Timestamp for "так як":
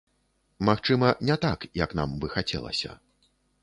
1.45-1.97